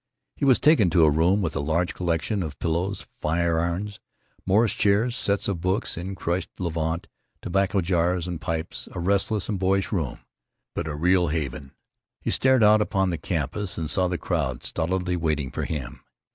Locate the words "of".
2.41-2.57, 5.47-5.61